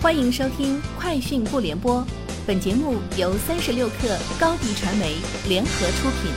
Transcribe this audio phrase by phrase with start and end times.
[0.00, 2.00] 欢迎收听《快讯不联播》，
[2.46, 5.16] 本节目由三十六克高低传媒
[5.48, 6.30] 联合出品。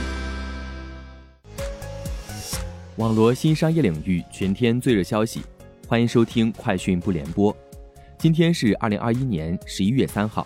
[2.96, 5.42] 网罗新商业领域全天最热消息，
[5.86, 7.54] 欢迎收听《快讯不联播》。
[8.18, 10.44] 今天是二零二一年十一月三号。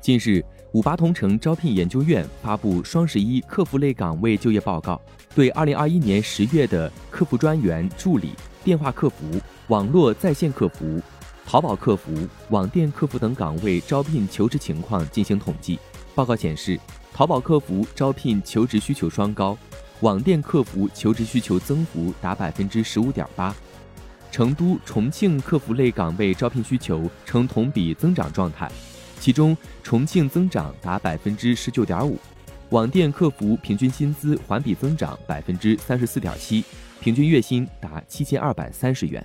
[0.00, 0.42] 近日，
[0.72, 4.98] 五八同城招聘研究院发布双十一客服类岗位就业报告，
[5.34, 8.30] 对二零二一年十月的客服专员、助理、
[8.64, 9.38] 电话客服、
[9.68, 10.98] 网络在线客服。
[11.44, 12.12] 淘宝客服、
[12.48, 15.78] 网店客服等岗位招聘求职情况进行统计。
[16.14, 16.78] 报告显示，
[17.12, 19.56] 淘宝客服招聘求职需求双高，
[20.00, 23.54] 网店客服求职需求增幅达百分之十五点八。
[24.30, 28.70] 成都、重庆客服类岗位招聘需求呈同比增长状态，
[29.20, 32.18] 其中重庆增长达百分之十九点五。
[32.70, 36.64] 网店客服平均薪资环比增长百分之三十四点七，
[37.00, 39.22] 平均月薪达七千二百三十元。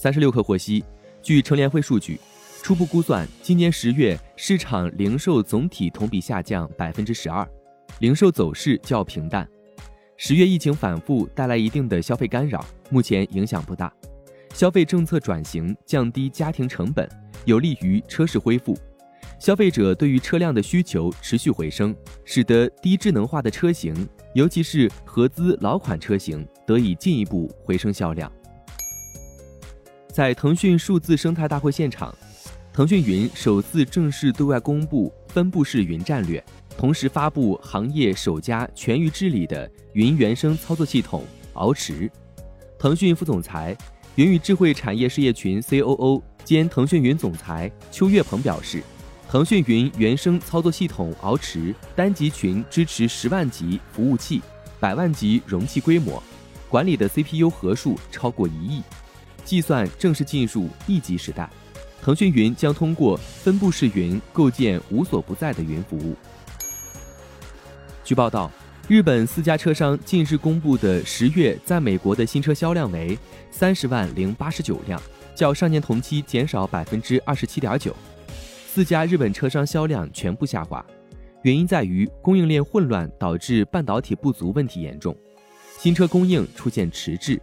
[0.00, 0.82] 三十六氪获悉，
[1.20, 2.18] 据乘联会数据，
[2.62, 7.46] 初步估算，今年十月市场零售总体同比下降百分之十二，
[7.98, 9.46] 零售走势较平淡。
[10.16, 13.92] 十月疫情反复带来一定的消费干扰，目前影响不大。
[14.54, 17.06] 消费政策转型降低家庭成本，
[17.44, 18.74] 有利于车市恢复。
[19.38, 28.32] 消费者对于车辆的需求持续回升，使得低智能化的车型，尤其是合资老款车型得以进一步回升销量。
[30.12, 32.12] 在腾讯数字生态大会现场，
[32.72, 36.42] 腾讯云首次正式对外公布分布式云战略，
[36.76, 42.10] 同时发布行业首家全域治理的云原生操作系统鳌池。
[42.76, 43.76] 腾讯副总裁、
[44.16, 48.82] 云与智慧产业事业群 COO 兼腾讯云总裁邱跃鹏表示，
[49.28, 54.42] 腾讯云原生操作系统鳌池单集群支持十万级服务器、
[54.80, 56.20] 百万级容器规模，
[56.68, 58.82] 管理的 CPU 核数超过一亿。
[59.50, 61.50] 计算正式进入一级时代，
[62.00, 66.14] 腾讯云将通过分布式云构建无所不在的云服务。
[68.04, 68.48] 据报道，
[68.86, 73.18] 日本四家车商近日公布的十月在美国的新车销量为
[73.50, 75.02] 三十万零八十九辆，
[75.34, 77.92] 较上年同期减少百分之二十七点九。
[78.72, 80.86] 四家日本车商销量全部下滑，
[81.42, 85.12] 原因在于供应链混乱导致半导体不足问题严重，
[85.76, 87.42] 新车供应出现迟滞。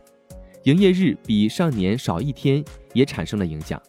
[0.68, 2.62] 营业日比上年少一天，
[2.92, 3.82] 也产生了影响。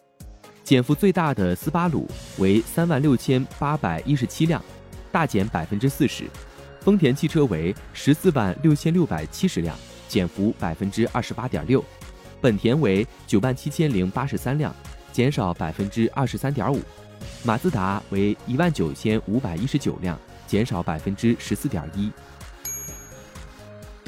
[0.63, 2.07] 减幅最大的斯巴鲁
[2.37, 4.63] 为三万六千八百一十七辆，
[5.11, 6.23] 大减百分之四十；
[6.79, 9.75] 丰田汽车为十四万六千六百七十辆，
[10.07, 11.81] 减幅百分之二十八点六；
[12.39, 14.73] 本田为九万七千零八十三辆，
[15.11, 16.79] 减少百分之二十三点五；
[17.43, 20.17] 马自达为一万九千五百一十九辆，
[20.47, 22.09] 减少百分之十四点一。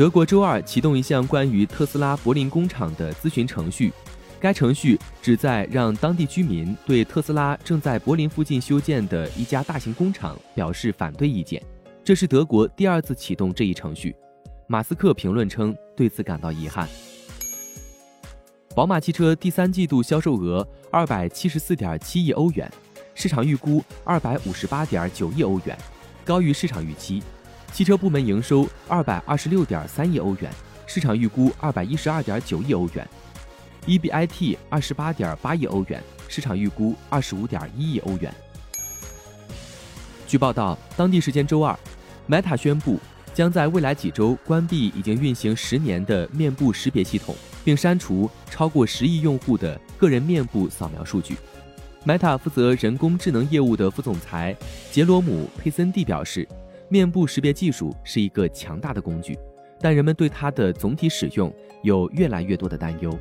[0.01, 3.93] 德国周二启动一项关于特斯拉柏林工厂的咨询程序，
[4.39, 11.61] 该程序旨在让当地居民对特斯拉正在柏林附近修建的一家大型工厂表示反对意见。
[12.03, 14.15] 这是德国第二次启动这一程序。
[14.65, 16.89] 马斯克评论称对此感到遗憾。
[18.75, 22.67] 宝马汽车第三季度销售额二百七十四点七亿欧元，
[23.13, 25.77] 市场预估二百五十八点九亿欧元，
[26.25, 27.21] 高于市场预期。
[27.73, 30.51] 汽车部门营收二百二十六点三亿欧元，
[30.85, 33.07] 市场预估二百一十二点九亿欧元
[33.87, 38.31] ；EBIT 二十八点八亿欧元，市场预估二十五点一亿欧元。
[40.27, 41.77] 据报道，当地时间周二
[42.29, 42.99] ，Meta 宣布
[43.33, 47.33] 将在未来几周关闭已经运行十年的面部识别系统，
[47.63, 51.37] 并删除超过十亿用户的个人面部扫描数据。
[52.05, 54.53] Meta 负责人工智能业务的副总裁
[54.91, 56.45] 杰罗姆·佩森蒂表示。
[56.91, 59.39] 面部识别技术是一个强大的工具，
[59.79, 61.51] 但人们对它的总体使用
[61.83, 63.17] 有越来越多的担忧。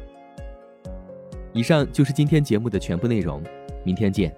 [1.52, 3.40] 以上就是今天节目的全部内容，
[3.84, 4.34] 明天见。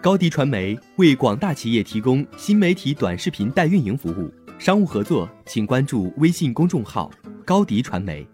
[0.00, 7.10] 高迪传媒为广大企业提供新媒体短视频代运营服务，商务合作请关注微信公众号
[7.44, 8.24] 高迪传媒。